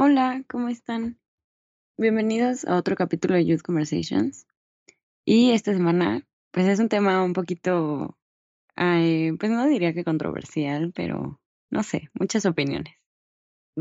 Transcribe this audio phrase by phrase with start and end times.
[0.00, 1.18] Hola, ¿cómo están?
[1.96, 4.46] Bienvenidos a otro capítulo de Youth Conversations.
[5.24, 8.16] Y esta semana, pues es un tema un poquito,
[8.76, 12.94] pues no diría que controversial, pero no sé, muchas opiniones.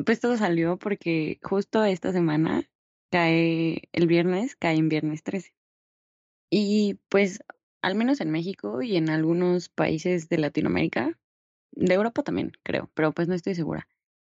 [0.07, 2.67] Pues todo salió porque justo esta semana
[3.11, 5.53] cae el viernes, cae en viernes 13.
[6.49, 7.43] Y pues
[7.83, 11.19] al menos en México y en algunos países de Latinoamérica,
[11.73, 13.87] de Europa también, creo, pero pues no estoy segura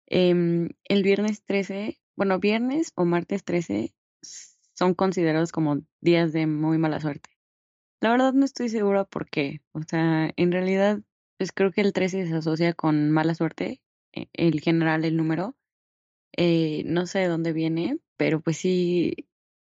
[0.07, 3.93] Em, el viernes 13, bueno, viernes o martes 13
[4.73, 7.29] son considerados como días de muy mala suerte.
[8.01, 9.61] La verdad no estoy segura por qué.
[9.73, 11.01] O sea, en realidad,
[11.37, 13.81] pues creo que el 13 se asocia con mala suerte,
[14.13, 15.55] e, el general, el número.
[16.37, 19.27] Eh, no sé de dónde viene, pero pues sí,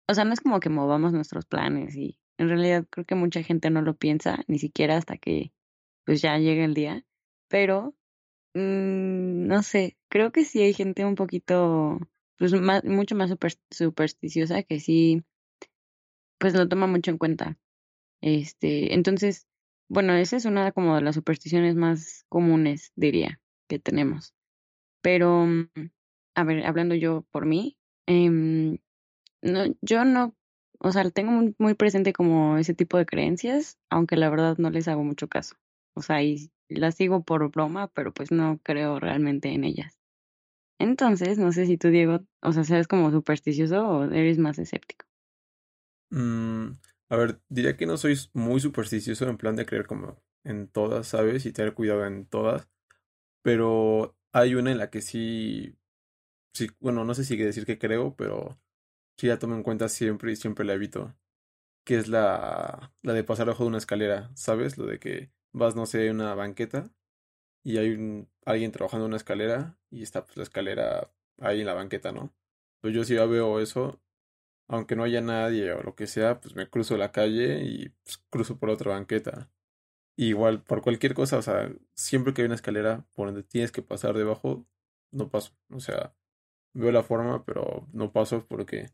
[0.09, 3.43] o sea, no es como que movamos nuestros planes y en realidad creo que mucha
[3.43, 5.53] gente no lo piensa, ni siquiera hasta que
[6.05, 7.05] pues ya llega el día,
[7.49, 7.95] pero
[8.55, 11.99] Mm, no sé, creo que sí hay gente un poquito,
[12.39, 13.31] pues más, mucho más
[13.71, 15.25] supersticiosa que sí,
[16.39, 17.59] pues lo toma mucho en cuenta.
[18.23, 19.49] Este, entonces,
[19.89, 24.35] bueno, esa es una como de las supersticiones más comunes, diría, que tenemos.
[25.03, 25.69] Pero, mm,
[26.37, 28.79] a ver, hablando yo por mí, em,
[29.43, 30.37] no, yo no,
[30.81, 34.71] o sea, tengo muy, muy presente como ese tipo de creencias, aunque la verdad no
[34.71, 35.57] les hago mucho caso.
[35.95, 39.99] O sea, y las sigo por broma, pero pues no creo realmente en ellas.
[40.79, 45.07] Entonces, no sé si tú, Diego, o sea, seas como supersticioso o eres más escéptico.
[46.11, 46.73] Mm,
[47.09, 51.07] a ver, diría que no soy muy supersticioso en plan de creer como en todas,
[51.09, 51.47] ¿sabes?
[51.47, 52.69] Y tener cuidado en todas.
[53.43, 55.77] Pero hay una en la que sí,
[56.55, 58.61] sí, bueno, no sé si decir que creo, pero
[59.19, 61.15] sí la tomo en cuenta siempre y siempre la evito.
[61.85, 64.79] Que es la, la de pasar abajo de una escalera, ¿sabes?
[64.79, 66.91] Lo de que vas, no sé, a una banqueta
[67.63, 71.67] y hay un, alguien trabajando en una escalera y está pues, la escalera ahí en
[71.67, 72.33] la banqueta, ¿no?
[72.81, 74.01] Pues yo si ya veo eso,
[74.69, 78.19] aunque no haya nadie o lo que sea, pues me cruzo la calle y pues,
[78.31, 79.51] cruzo por otra banqueta.
[80.17, 83.83] igual, por cualquier cosa, o sea, siempre que hay una escalera por donde tienes que
[83.83, 84.67] pasar debajo,
[85.13, 85.53] no paso.
[85.71, 86.15] O sea,
[86.75, 88.91] veo la forma, pero no paso porque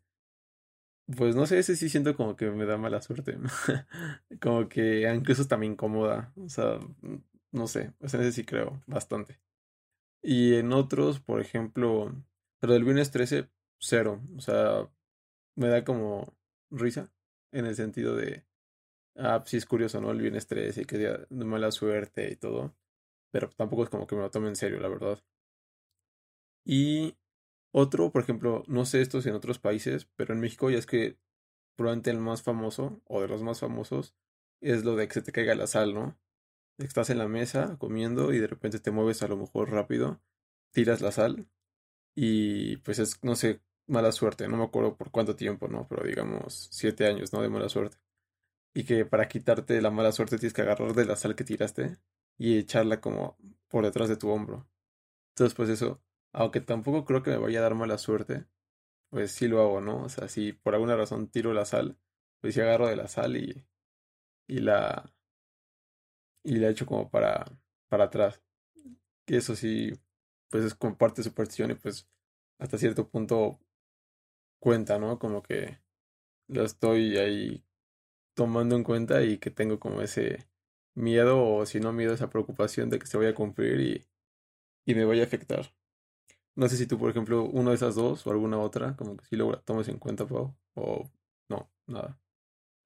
[1.15, 3.39] pues no sé, ese sí siento como que me da mala suerte.
[4.41, 6.33] como que incluso está me incomoda.
[6.37, 6.78] O sea,
[7.53, 7.93] no sé.
[8.00, 9.41] O sea, ese sí creo bastante.
[10.22, 12.15] Y en otros, por ejemplo,
[12.61, 14.22] pero del viernes 13, cero.
[14.37, 14.91] O sea,
[15.56, 16.34] me da como
[16.71, 17.12] risa.
[17.53, 18.44] En el sentido de.
[19.17, 20.11] Ah, sí es curioso, ¿no?
[20.12, 22.77] El viernes 13, que día de mala suerte y todo.
[23.33, 25.21] Pero tampoco es como que me lo tome en serio, la verdad.
[26.67, 27.17] Y
[27.78, 31.19] otro, por ejemplo, no sé estos en otros países, pero en México ya es que
[31.76, 34.14] probablemente el más famoso, o de los más famosos,
[34.62, 36.19] es lo de que se te caiga la sal, ¿no?
[36.78, 40.22] Estás en la mesa comiendo y de repente te mueves a lo mejor rápido,
[40.72, 41.48] tiras la sal
[42.14, 45.87] y pues es, no sé, mala suerte, no me acuerdo por cuánto tiempo, ¿no?
[45.88, 47.43] Pero digamos siete años, ¿no?
[47.43, 47.98] De mala suerte.
[48.75, 51.98] Y que para quitarte la mala suerte tienes que agarrar de la sal que tiraste
[52.38, 53.37] y echarla como
[53.69, 54.66] por detrás de tu hombro.
[55.34, 56.00] Entonces, pues eso,
[56.36, 58.47] aunque tampoco creo que me vaya a dar mala suerte,
[59.10, 60.04] pues sí lo hago, ¿no?
[60.04, 61.98] O sea, si por alguna razón tiro la sal,
[62.41, 63.66] pues sí agarro de la sal y,
[64.48, 65.12] y la
[66.42, 67.44] y la echo como para,
[67.88, 68.42] para atrás.
[69.26, 69.92] Que eso sí,
[70.50, 72.08] pues es como parte de superstición y pues
[72.58, 73.60] hasta cierto punto
[74.58, 75.19] cuenta, ¿no?
[75.19, 75.78] Como que
[76.48, 77.64] lo estoy ahí
[78.34, 80.48] tomando en cuenta y que tengo como ese
[80.94, 84.06] miedo o si no miedo, esa preocupación de que se vaya a cumplir y,
[84.87, 85.75] y me vaya a afectar.
[86.56, 89.26] No sé si tú, por ejemplo, una de esas dos o alguna otra, como que
[89.26, 91.11] sí lo tomes en cuenta, Pau, o
[91.49, 92.19] no, nada.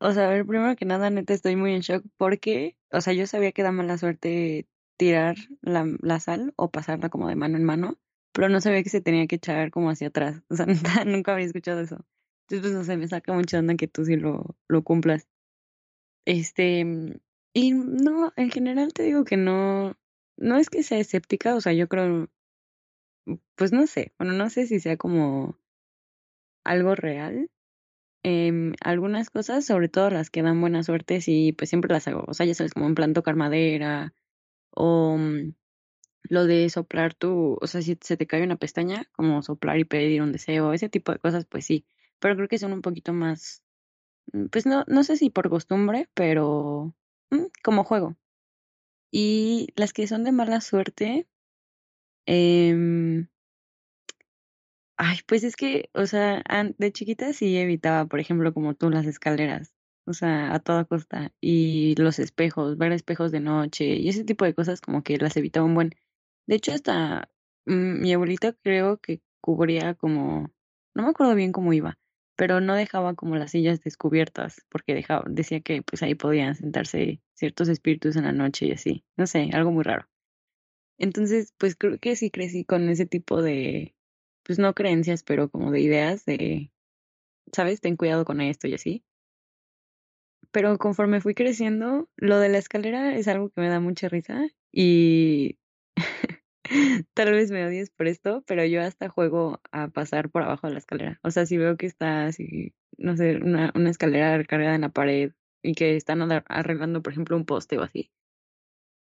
[0.00, 3.12] O sea, a ver, primero que nada, neta, estoy muy en shock porque, o sea,
[3.12, 7.64] yo sabía que da mala suerte tirar la, sal o pasarla como de mano en
[7.64, 7.98] mano,
[8.32, 10.42] pero no sabía que se tenía que echar como hacia atrás.
[10.50, 10.66] O sea,
[11.06, 12.04] nunca había escuchado eso.
[12.48, 15.28] Entonces, pues, no sé, me saca mucha onda que tú sí lo, lo cumplas.
[16.26, 16.80] Este,
[17.54, 19.96] y no, en general te digo que no,
[20.36, 22.28] no es que sea escéptica, o sea, yo creo
[23.56, 25.58] pues no sé, bueno, no sé si sea como
[26.64, 27.50] algo real,
[28.22, 32.24] em, algunas cosas, sobre todo las que dan buena suerte, sí, pues siempre las hago.
[32.28, 34.14] O sea, ya sabes, como en plan tocar madera
[34.72, 35.54] o mm,
[36.24, 39.84] lo de soplar tu, o sea, si se te cae una pestaña, como soplar y
[39.84, 41.86] pedir un deseo, ese tipo de cosas, pues sí.
[42.20, 43.62] Pero creo que son un poquito más,
[44.32, 46.94] mm, pues no, no sé si por costumbre, pero
[47.30, 48.16] mm, como juego.
[49.12, 51.26] Y las que son de mala suerte,
[52.26, 53.26] eh,
[54.96, 56.42] ay, pues es que, o sea,
[56.78, 59.72] de chiquita sí evitaba, por ejemplo, como tú, las escaleras,
[60.06, 64.44] o sea, a toda costa, y los espejos, ver espejos de noche, y ese tipo
[64.44, 65.90] de cosas como que las evitaba un buen.
[66.46, 67.30] De hecho, hasta
[67.66, 70.50] mm, mi abuelita creo que cubría como,
[70.94, 71.98] no me acuerdo bien cómo iba,
[72.36, 77.68] pero no dejaba como las sillas descubiertas, porque decía que pues ahí podían sentarse ciertos
[77.70, 80.09] espíritus en la noche y así, no sé, algo muy raro.
[81.00, 83.94] Entonces, pues creo que sí crecí con ese tipo de,
[84.42, 86.72] pues no creencias, pero como de ideas de,
[87.52, 87.80] ¿sabes?
[87.80, 89.02] Ten cuidado con esto y así.
[90.50, 94.46] Pero conforme fui creciendo, lo de la escalera es algo que me da mucha risa
[94.72, 95.58] y
[97.14, 100.74] tal vez me odies por esto, pero yo hasta juego a pasar por abajo de
[100.74, 101.18] la escalera.
[101.22, 104.90] O sea, si veo que está así, no sé, una, una escalera recargada en la
[104.90, 105.32] pared
[105.62, 108.10] y que están arreglando, por ejemplo, un poste o así.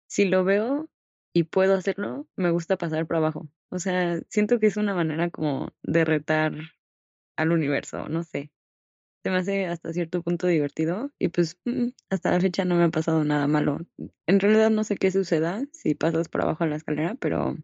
[0.06, 0.88] Si lo veo
[1.34, 3.48] y puedo hacerlo, me gusta pasar por abajo.
[3.70, 6.52] O sea, siento que es una manera como de retar
[7.36, 8.52] al universo, no sé.
[9.24, 12.84] Se me hace hasta cierto punto divertido y pues mm, hasta la fecha no me
[12.84, 13.80] ha pasado nada malo.
[14.26, 17.56] En realidad no sé qué suceda si pasas por abajo de la escalera, pero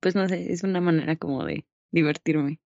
[0.00, 2.60] pues no sé, es una manera como de divertirme.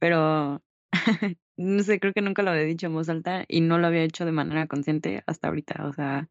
[0.00, 0.62] Pero
[1.56, 4.04] no sé, creo que nunca lo había dicho en voz alta y no lo había
[4.04, 5.86] hecho de manera consciente hasta ahorita.
[5.86, 6.28] O sea,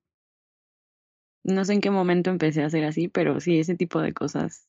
[1.47, 4.67] no sé en qué momento empecé a hacer así, pero sí, ese tipo de cosas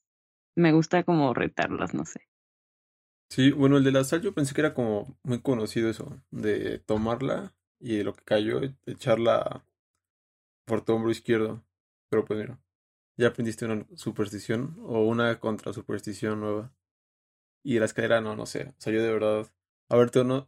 [0.57, 2.29] me gusta como retarlas, no sé.
[3.31, 6.79] Sí, bueno, el de la sal yo pensé que era como muy conocido eso, de
[6.79, 9.65] tomarla y lo que cayó, echarla
[10.65, 11.65] por tu hombro izquierdo.
[12.09, 12.59] Pero pues mira,
[13.17, 16.73] ya aprendiste una superstición o una contra superstición nueva.
[17.63, 18.69] Y la escalera no, no sé.
[18.71, 19.47] O sea, yo de verdad.
[19.89, 20.47] A ver, no.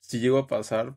[0.00, 0.96] Si llego a pasar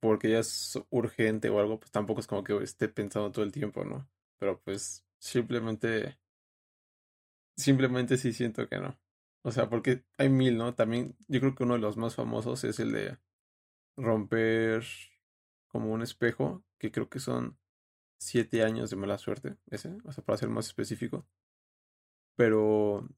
[0.00, 3.52] porque ya es urgente o algo, pues tampoco es como que esté pensando todo el
[3.52, 4.08] tiempo, ¿no?
[4.38, 6.18] Pero pues simplemente.
[7.56, 8.98] Simplemente sí siento que no.
[9.42, 10.74] O sea, porque hay mil, ¿no?
[10.74, 13.18] También yo creo que uno de los más famosos es el de
[13.96, 14.84] romper
[15.68, 17.58] como un espejo, que creo que son
[18.20, 21.26] siete años de mala suerte, ese, o sea, para ser más específico.
[22.36, 23.08] Pero,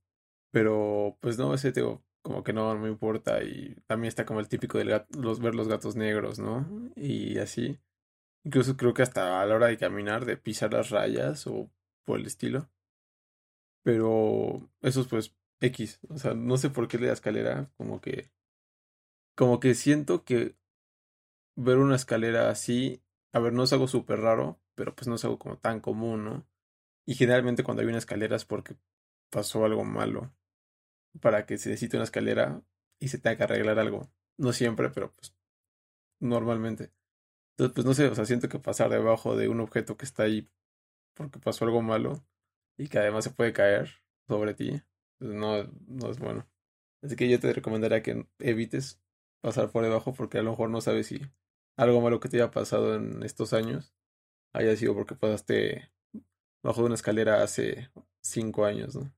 [0.51, 3.43] pero, pues no, ese tengo como que no, me importa.
[3.43, 6.67] Y también está como el típico de los, ver los gatos negros, ¿no?
[6.97, 7.79] Y así.
[8.45, 11.71] Incluso creo que hasta a la hora de caminar, de pisar las rayas o
[12.05, 12.71] por el estilo.
[13.83, 16.01] Pero eso es pues X.
[16.09, 18.31] O sea, no sé por qué la escalera, como que.
[19.37, 20.57] Como que siento que
[21.57, 23.03] ver una escalera así.
[23.33, 26.25] A ver, no es algo súper raro, pero pues no es algo como tan común,
[26.25, 26.47] ¿no?
[27.07, 28.77] Y generalmente cuando hay una escalera es porque
[29.31, 30.33] pasó algo malo
[31.21, 32.63] para que se necesite una escalera
[33.01, 34.11] y se tenga que arreglar algo.
[34.39, 35.35] No siempre, pero pues
[36.21, 36.93] normalmente.
[37.53, 40.25] Entonces, pues no sé, o sea, siento que pasar debajo de un objeto que está
[40.25, 40.49] ahí
[41.15, 42.25] porque pasó algo malo
[42.79, 43.91] y que además se puede caer
[44.29, 44.83] sobre ti,
[45.19, 46.49] pues no, no es bueno.
[47.03, 49.01] Así que yo te recomendaría que evites
[49.43, 51.21] pasar por debajo porque a lo mejor no sabes si
[51.77, 53.95] algo malo que te haya pasado en estos años
[54.53, 55.91] haya sido porque pasaste
[56.63, 57.91] bajo de una escalera hace
[58.23, 59.13] cinco años, ¿no?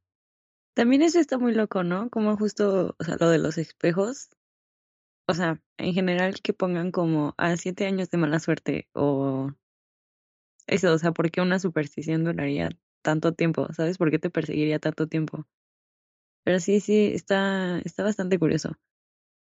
[0.75, 2.09] También eso está muy loco, ¿no?
[2.11, 4.31] Como justo, o sea, lo de los espejos.
[5.29, 9.51] O sea, en general que pongan como a siete años de mala suerte o
[10.67, 12.71] eso, o sea, ¿por qué una superstición duraría
[13.03, 13.69] tanto tiempo?
[13.73, 13.99] ¿Sabes?
[13.99, 15.47] ¿Por qué te perseguiría tanto tiempo?
[16.45, 18.73] Pero sí, sí, está, está bastante curioso.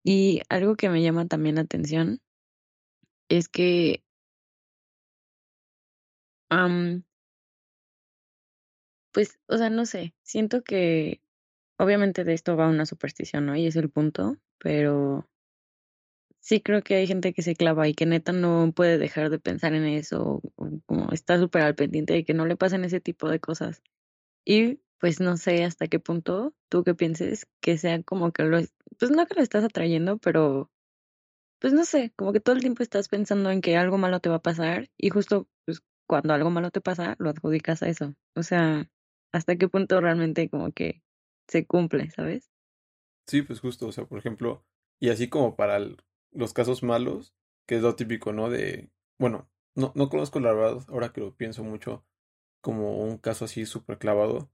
[0.04, 2.20] Y algo que me llama también la atención
[3.28, 4.02] es que
[9.18, 11.20] pues, o sea, no sé, siento que
[11.76, 13.56] obviamente de esto va una superstición, ¿no?
[13.56, 15.28] Y es el punto, pero
[16.38, 19.40] sí creo que hay gente que se clava y que neta no puede dejar de
[19.40, 23.28] pensar en eso, o, está súper al pendiente de que no le pasen ese tipo
[23.28, 23.82] de cosas.
[24.44, 28.60] Y pues no sé hasta qué punto tú que pienses que sea como que lo,
[29.00, 30.70] pues no que lo estás atrayendo, pero
[31.58, 34.28] pues no sé, como que todo el tiempo estás pensando en que algo malo te
[34.28, 38.14] va a pasar y justo pues cuando algo malo te pasa lo adjudicas a eso.
[38.36, 38.88] O sea,
[39.32, 41.02] hasta qué punto realmente como que
[41.46, 42.50] se cumple, ¿sabes?
[43.26, 44.64] Sí, pues justo, o sea, por ejemplo,
[45.00, 45.78] y así como para
[46.32, 47.34] los casos malos,
[47.66, 48.48] que es lo típico, ¿no?
[48.48, 52.06] De, bueno, no, no conozco la verdad, ahora que lo pienso mucho,
[52.62, 54.50] como un caso así súper clavado,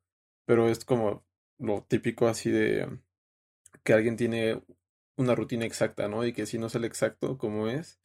[0.46, 1.24] pero es como
[1.58, 3.00] lo típico así de
[3.84, 4.62] que alguien tiene
[5.16, 6.26] una rutina exacta, ¿no?
[6.26, 8.00] Y que si no sale exacto como es,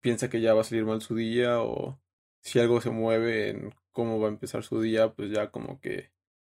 [0.00, 2.00] piensa que ya va a salir mal su día o
[2.42, 6.10] si algo se mueve en cómo va a empezar su día, pues ya como que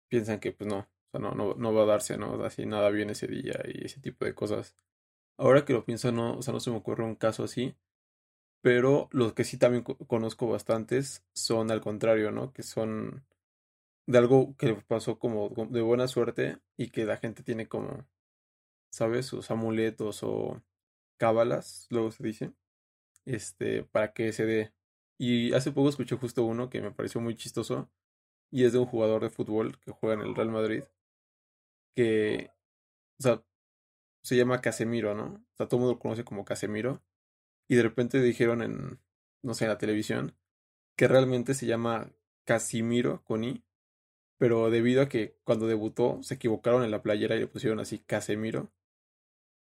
[0.08, 2.42] piensan que pues no, o sea, no, no, no va a darse, ¿no?
[2.44, 4.76] Así nada bien ese día y ese tipo de cosas.
[5.38, 7.76] Ahora que lo pienso, no, o sea, no se me ocurre un caso así,
[8.62, 12.52] pero los que sí también conozco bastantes son al contrario, ¿no?
[12.52, 13.24] Que son
[14.06, 18.06] de algo que pasó como de buena suerte y que la gente tiene como,
[18.90, 19.26] ¿sabes?
[19.26, 20.62] Sus amuletos o
[21.18, 22.52] cábalas, luego se dice,
[23.24, 24.72] este, para que se dé.
[25.18, 27.90] Y hace poco escuché justo uno que me pareció muy chistoso
[28.50, 30.84] y es de un jugador de fútbol que juega en el Real Madrid,
[31.94, 32.50] que,
[33.18, 33.44] o sea,
[34.22, 35.44] se llama Casemiro, ¿no?
[35.52, 37.02] O sea, todo el mundo lo conoce como Casemiro.
[37.68, 39.00] Y de repente dijeron en,
[39.42, 40.36] no sé, en la televisión,
[40.96, 42.12] que realmente se llama
[42.44, 43.64] Casimiro con I,
[44.38, 47.98] pero debido a que cuando debutó se equivocaron en la playera y le pusieron así
[48.00, 48.72] Casemiro,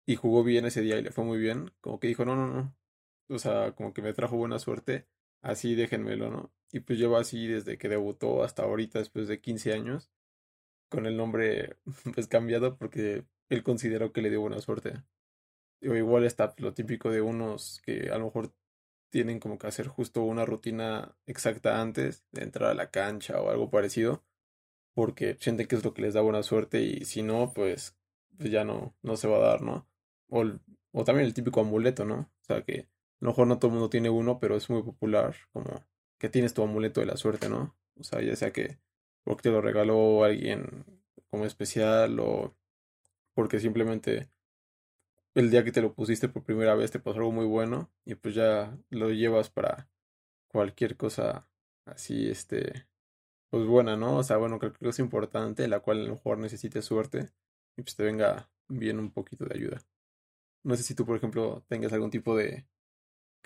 [0.06, 2.46] y jugó bien ese día y le fue muy bien, como que dijo, no, no,
[2.48, 2.76] no,
[3.28, 5.06] o sea, como que me trajo buena suerte,
[5.42, 6.52] así déjenmelo, ¿no?
[6.72, 10.10] Y pues lleva así desde que debutó hasta ahorita, después de 15 años,
[10.88, 11.76] con el nombre
[12.14, 15.02] pues cambiado porque él consideró que le dio buena suerte.
[15.82, 18.52] O igual está lo típico de unos que a lo mejor
[19.10, 23.50] tienen como que hacer justo una rutina exacta antes de entrar a la cancha o
[23.50, 24.24] algo parecido,
[24.94, 27.96] porque sienten que es lo que les da buena suerte y si no, pues,
[28.36, 29.88] pues ya no, no se va a dar, ¿no?
[30.28, 30.44] O,
[30.92, 32.30] o también el típico amuleto, ¿no?
[32.42, 32.88] O sea que
[33.20, 35.84] a lo mejor no todo el mundo tiene uno, pero es muy popular, como
[36.18, 37.76] que tienes tu amuleto de la suerte, ¿no?
[37.98, 38.78] O sea, ya sea que
[39.24, 40.84] porque te lo regaló alguien
[41.30, 42.54] como especial o
[43.34, 44.30] porque simplemente
[45.34, 48.14] el día que te lo pusiste por primera vez te pasó algo muy bueno y
[48.14, 49.88] pues ya lo llevas para
[50.48, 51.48] cualquier cosa
[51.84, 52.86] así, este,
[53.50, 54.16] pues buena, ¿no?
[54.18, 57.30] O sea, bueno, creo que es importante, la cual a lo mejor necesites suerte
[57.76, 59.82] y pues te venga bien un poquito de ayuda.
[60.64, 62.66] No sé si tú, por ejemplo, tengas algún tipo de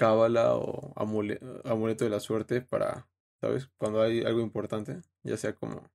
[0.00, 3.06] cábala o amuleto de la suerte para
[3.40, 3.68] ¿sabes?
[3.76, 5.90] Cuando hay algo importante, ya sea como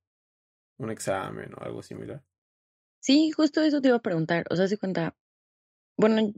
[0.78, 2.24] un examen o algo similar.
[3.00, 4.46] Sí, justo eso te iba a preguntar.
[4.50, 5.16] O sea, si cuenta,
[5.98, 6.34] bueno,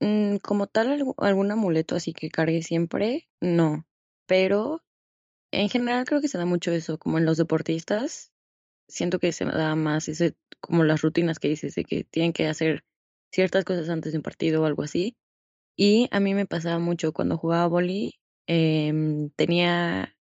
[0.00, 3.86] mm, como tal, algún amuleto así que cargue siempre, no.
[4.26, 4.82] Pero
[5.52, 8.32] en general creo que se da mucho eso, como en los deportistas,
[8.88, 12.48] siento que se da más ese, como las rutinas que dices, de que tienen que
[12.48, 12.84] hacer
[13.32, 15.16] ciertas cosas antes de un partido o algo así.
[15.78, 18.18] Y a mí me pasaba mucho cuando jugaba boli,
[18.48, 20.16] em, tenía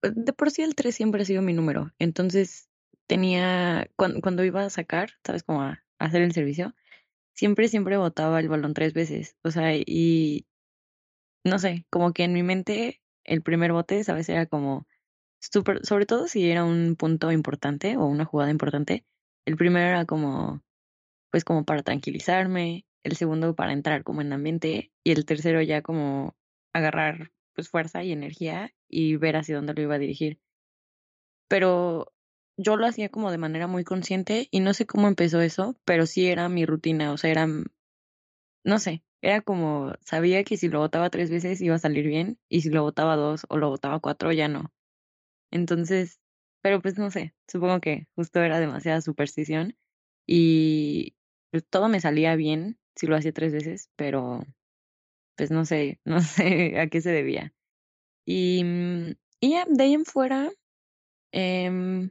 [0.00, 1.92] pues, de por sí el 3 siempre ha sido mi número.
[1.98, 2.68] Entonces
[3.06, 5.42] tenía, cuando, cuando iba a sacar, ¿sabes?
[5.44, 6.74] Como a, hacer el servicio,
[7.34, 9.36] siempre, siempre botaba el balón tres veces.
[9.44, 10.46] O sea, y
[11.44, 14.28] no sé, como que en mi mente el primer bote, ¿sabes?
[14.28, 14.86] Era como
[15.40, 19.04] súper, sobre todo si era un punto importante o una jugada importante.
[19.46, 20.62] El primero era como,
[21.30, 25.82] pues como para tranquilizarme, el segundo para entrar como en ambiente y el tercero ya
[25.82, 26.36] como
[26.72, 30.38] agarrar pues fuerza y energía y ver hacia dónde lo iba a dirigir.
[31.48, 32.12] Pero
[32.56, 36.06] yo lo hacía como de manera muy consciente y no sé cómo empezó eso, pero
[36.06, 37.46] sí era mi rutina, o sea, era,
[38.64, 42.38] no sé, era como, sabía que si lo votaba tres veces iba a salir bien
[42.48, 44.72] y si lo votaba dos o lo votaba cuatro ya no.
[45.50, 46.20] Entonces,
[46.62, 49.76] pero pues no sé, supongo que justo era demasiada superstición
[50.26, 51.16] y
[51.50, 54.44] pues, todo me salía bien si lo hacía tres veces, pero
[55.36, 57.54] pues no sé, no sé a qué se debía.
[58.26, 60.50] Y, mm, y ya, de ahí en fuera,
[61.32, 62.10] em,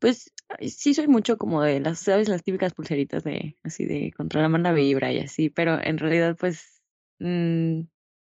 [0.00, 2.28] pues sí soy mucho como de las, ¿sabes?
[2.28, 6.36] Las típicas pulseritas de, así de contra la manda vibra y así, pero en realidad
[6.38, 6.82] pues
[7.20, 7.82] mm,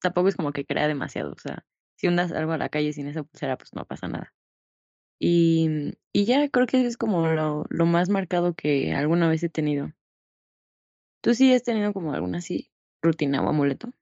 [0.01, 3.09] tampoco es como que crea demasiado, o sea, si andas algo a la calle sin
[3.09, 4.35] esa pulsera, pues no pasa nada.
[5.21, 9.49] Y, y ya creo que es como lo, lo más marcado que alguna vez he
[9.49, 9.93] tenido.
[11.21, 12.71] ¿Tú sí has tenido como alguna así
[13.03, 13.93] rutina o amuleto?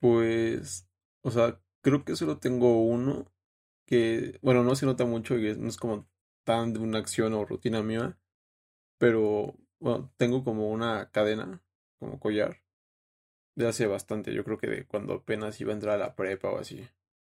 [0.00, 0.88] Pues,
[1.22, 3.32] o sea, creo que solo tengo uno
[3.86, 6.08] que, bueno, no se nota mucho y no es como
[6.44, 8.18] tan de una acción o rutina mía,
[8.98, 11.62] pero bueno, tengo como una cadena,
[11.98, 12.62] como collar,
[13.56, 16.50] de hace bastante, yo creo que de cuando apenas iba a entrar a la prepa
[16.50, 16.86] o así,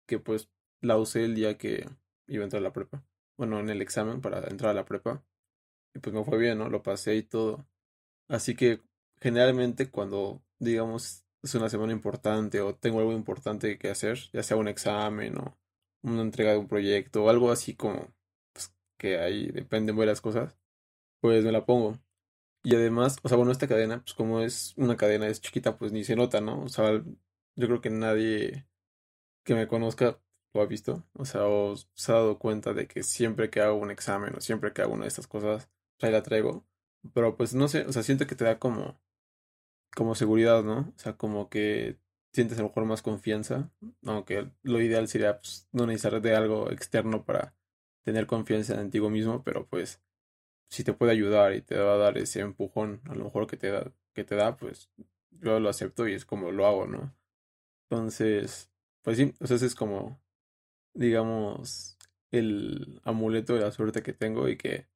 [0.06, 0.50] que pues
[0.80, 1.88] la usé el día que
[2.26, 3.04] iba a entrar a la prepa,
[3.36, 5.24] bueno, en el examen para entrar a la prepa,
[5.94, 6.68] y pues me fue bien, ¿no?
[6.68, 7.66] Lo pasé y todo.
[8.28, 8.82] Así que
[9.20, 14.56] generalmente cuando, digamos, es una semana importante o tengo algo importante que hacer, ya sea
[14.56, 15.58] un examen o
[16.02, 18.14] una entrega de un proyecto o algo así como
[18.52, 20.56] pues, que ahí dependen varias cosas,
[21.20, 21.98] pues me la pongo.
[22.64, 25.92] Y además, o sea, bueno, esta cadena, pues como es una cadena, es chiquita, pues
[25.92, 26.62] ni se nota, ¿no?
[26.62, 27.02] O sea,
[27.56, 28.66] yo creo que nadie
[29.44, 30.20] que me conozca
[30.54, 33.76] lo ha visto, o sea, o se ha dado cuenta de que siempre que hago
[33.78, 35.68] un examen o siempre que hago una de estas cosas,
[36.00, 36.66] ahí la traigo.
[37.14, 39.00] Pero pues no sé, o sea, siento que te da como
[39.94, 40.92] como seguridad, ¿no?
[40.96, 41.98] O sea, como que
[42.32, 43.70] sientes a lo mejor más confianza,
[44.04, 47.54] aunque lo ideal sería pues, no necesitar de algo externo para
[48.04, 50.00] tener confianza en ti mismo, pero pues
[50.70, 53.56] si te puede ayudar y te va a dar ese empujón, a lo mejor que
[53.56, 54.90] te da, que te da, pues
[55.30, 57.14] yo lo acepto y es como lo hago, ¿no?
[57.90, 58.70] Entonces,
[59.02, 60.20] pues sí, o es como,
[60.94, 61.96] digamos,
[62.30, 64.88] el amuleto de la suerte que tengo y que,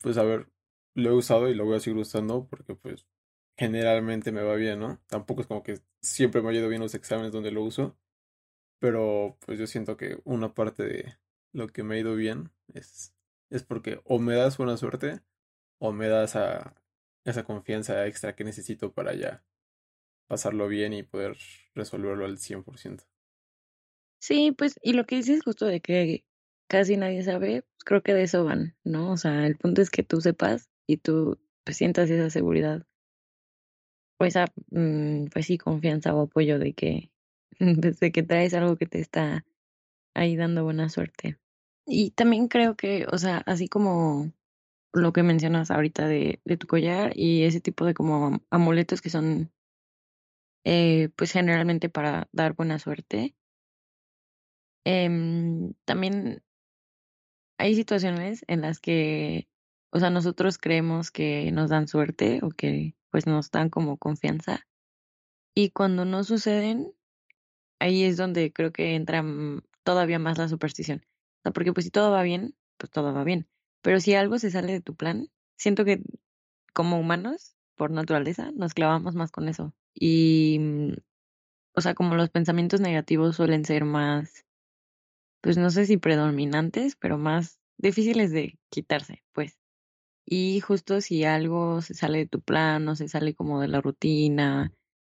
[0.00, 0.48] pues a ver,
[0.94, 3.06] lo he usado y lo voy a seguir usando porque pues
[3.56, 5.00] generalmente me va bien, ¿no?
[5.08, 7.96] Tampoco es como que siempre me ha ido bien los exámenes donde lo uso,
[8.78, 11.16] pero pues yo siento que una parte de
[11.52, 13.14] lo que me ha ido bien es,
[13.50, 15.20] es porque o me das buena suerte
[15.78, 16.74] o me das esa,
[17.24, 19.42] esa confianza extra que necesito para ya
[20.28, 21.36] pasarlo bien y poder
[21.74, 23.04] resolverlo al 100%.
[24.20, 26.24] Sí, pues, y lo que dices justo de que
[26.68, 29.12] casi nadie sabe, pues creo que de eso van, ¿no?
[29.12, 32.86] O sea, el punto es que tú sepas y tú pues, sientas esa seguridad
[34.24, 37.10] esa, mm, pues sí, confianza o apoyo de que,
[37.60, 39.44] desde que traes algo que te está
[40.14, 41.38] ahí dando buena suerte.
[41.86, 44.32] Y también creo que, o sea, así como
[44.92, 49.10] lo que mencionas ahorita de, de tu collar y ese tipo de como amuletos que
[49.10, 49.52] son,
[50.64, 53.34] eh, pues generalmente para dar buena suerte.
[54.84, 56.42] Em, también
[57.58, 59.48] hay situaciones en las que,
[59.90, 64.66] o sea, nosotros creemos que nos dan suerte o que pues nos dan como confianza.
[65.54, 66.92] Y cuando no suceden,
[67.78, 69.24] ahí es donde creo que entra
[69.84, 71.02] todavía más la superstición.
[71.40, 73.48] O sea, porque pues si todo va bien, pues todo va bien.
[73.82, 76.02] Pero si algo se sale de tu plan, siento que
[76.74, 79.74] como humanos, por naturaleza, nos clavamos más con eso.
[79.94, 80.92] Y, mm,
[81.74, 84.46] o sea, como los pensamientos negativos suelen ser más
[85.46, 89.56] pues no sé si predominantes, pero más difíciles de quitarse, pues.
[90.28, 93.80] Y justo si algo se sale de tu plan, o se sale como de la
[93.80, 94.72] rutina,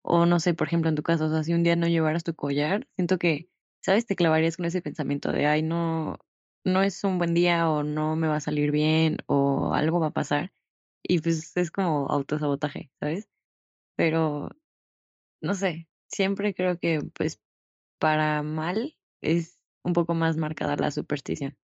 [0.02, 2.24] o no sé, por ejemplo, en tu caso, o sea, si un día no llevaras
[2.24, 3.48] tu collar, siento que,
[3.82, 4.06] ¿sabes?
[4.06, 6.18] Te clavarías con ese pensamiento de, ay, no,
[6.64, 10.08] no es un buen día, o no me va a salir bien, o algo va
[10.08, 10.52] a pasar.
[11.04, 13.28] Y pues es como autosabotaje, ¿sabes?
[13.96, 14.50] Pero,
[15.42, 17.40] no sé, siempre creo que, pues,
[18.00, 21.56] para mal es un poco más marcada la superstición.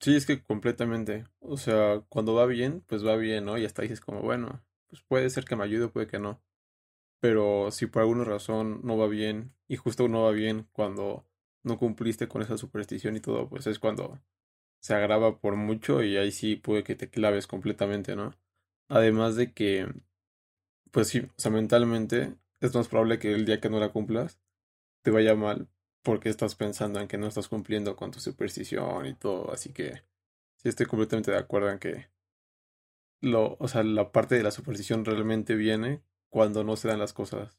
[0.00, 1.24] Sí, es que completamente.
[1.40, 3.56] O sea, cuando va bien, pues va bien, ¿no?
[3.58, 6.42] Y hasta dices como, bueno, pues puede ser que me ayude, puede que no.
[7.20, 11.26] Pero si por alguna razón no va bien, y justo no va bien cuando
[11.64, 14.20] no cumpliste con esa superstición y todo, pues es cuando
[14.80, 18.32] se agrava por mucho y ahí sí puede que te claves completamente, ¿no?
[18.88, 19.88] Además de que,
[20.90, 24.40] pues sí, o sea, mentalmente es más probable que el día que no la cumplas
[25.02, 25.68] te vaya mal
[26.04, 30.04] porque estás pensando en que no estás cumpliendo con tu superstición y todo, así que
[30.58, 32.08] sí estoy completamente de acuerdo en que
[33.20, 37.14] lo, o sea, la parte de la superstición realmente viene cuando no se dan las
[37.14, 37.58] cosas.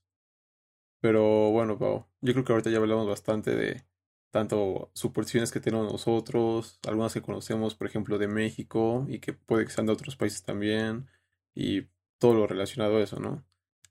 [1.01, 3.83] Pero bueno, Pau, yo creo que ahorita ya hablamos bastante de
[4.31, 9.65] tanto supersticiones que tenemos nosotros, algunas que conocemos, por ejemplo, de México y que puede
[9.65, 11.07] que sean de otros países también,
[11.55, 11.87] y
[12.19, 13.43] todo lo relacionado a eso, ¿no?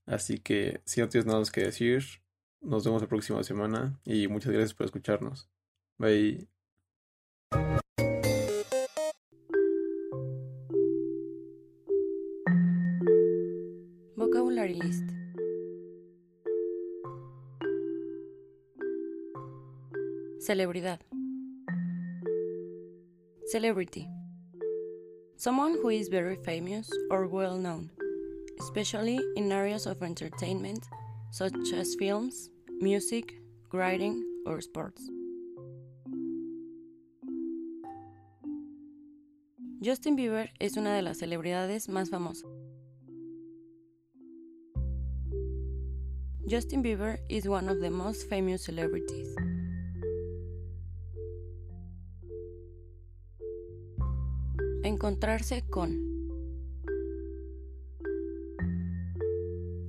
[0.06, 2.23] Así que si no tienes nada más que decir,
[2.64, 5.48] nos vemos la próxima semana y muchas gracias por escucharnos.
[5.98, 6.48] Bye.
[14.16, 15.04] Vocabulary list.
[20.40, 21.00] Celebridad.
[23.46, 24.08] Celebrity.
[25.36, 27.90] Someone who is very famous or well known,
[28.60, 30.84] especially in areas of entertainment
[31.30, 32.50] such as films,
[32.84, 33.40] music,
[33.72, 35.10] writing, or sports.
[39.80, 42.50] Justin Bieber es una de las celebridades más famosas.
[46.46, 49.34] Justin Bieber is one of the most famous celebrities.
[54.84, 56.12] Encontrarse con.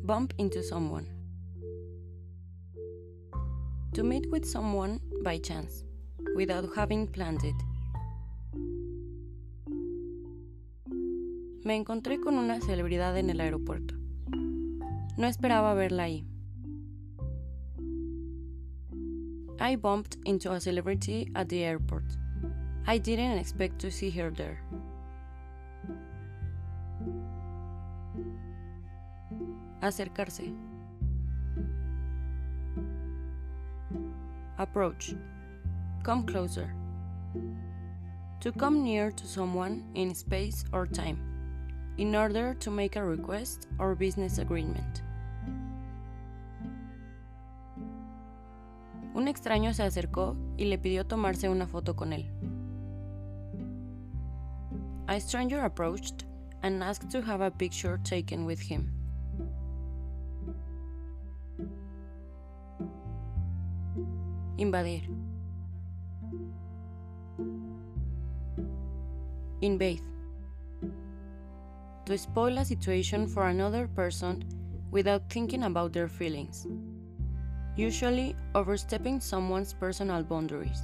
[0.06, 1.15] Bump into someone.
[3.96, 5.86] To meet with someone by chance,
[6.36, 7.56] without having planned it.
[11.64, 13.96] Me encontré con una celebridad en el aeropuerto.
[15.18, 16.26] No esperaba verla ahí.
[19.62, 22.04] I bumped into a celebrity at the airport.
[22.86, 24.60] I didn't expect to see her there.
[29.82, 30.54] Acercarse.
[34.58, 35.14] Approach.
[36.04, 36.74] Come closer.
[38.40, 41.20] To come near to someone in space or time,
[41.98, 45.02] in order to make a request or business agreement.
[49.14, 52.26] Un extraño se acercó y le pidió tomarse una foto con él.
[55.10, 56.24] A stranger approached
[56.64, 58.95] and asked to have a picture taken with him.
[64.58, 65.02] Invadir.
[69.62, 70.02] Invade.
[72.06, 74.44] To spoil a situation for another person
[74.92, 76.68] without thinking about their feelings.
[77.76, 80.82] Usually overstepping someone's personal boundaries.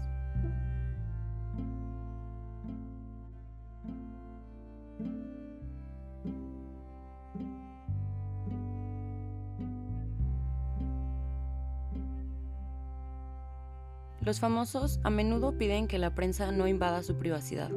[14.31, 17.69] Los famosos a menudo piden que la prensa no invada su privacidad.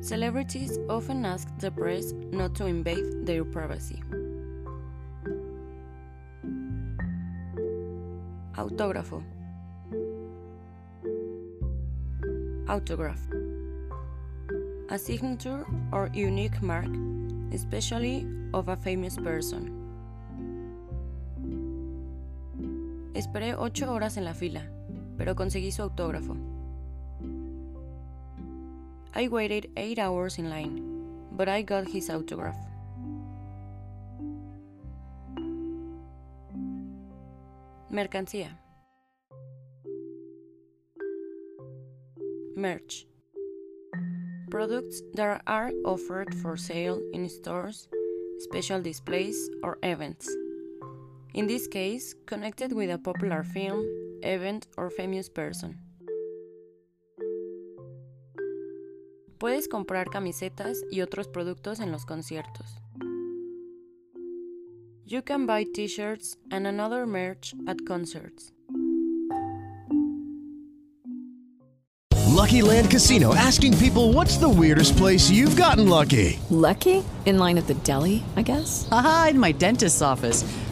[0.00, 4.02] Celebrities often ask the press not to invade their privacy.
[8.56, 9.22] Autógrafo.
[12.66, 13.20] Autograph.
[14.88, 16.90] A signature or unique mark,
[17.52, 19.85] especially of a famous person.
[23.16, 24.70] Esperé ocho horas en la fila,
[25.16, 26.36] pero conseguí su autógrafo.
[29.14, 30.82] I waited eight hours in line,
[31.32, 32.58] but I got his autograph.
[37.90, 38.50] Mercancía.
[42.54, 43.06] Merch.
[44.50, 47.88] Products that are offered for sale in stores,
[48.40, 50.28] special displays, or events.
[51.36, 53.84] In this case, connected with a popular film,
[54.22, 55.78] event, or famous person.
[59.36, 62.80] Puedes comprar camisetas y otros productos en los conciertos.
[65.04, 68.50] You can buy t-shirts and another merch at concerts.
[72.28, 76.38] Lucky Land Casino asking people what's the weirdest place you've gotten lucky?
[76.48, 77.04] Lucky?
[77.26, 78.88] In line at the deli, I guess?
[78.90, 80.42] Aha, in my dentist's office.